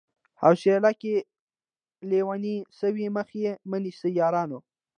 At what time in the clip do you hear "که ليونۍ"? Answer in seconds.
1.01-2.57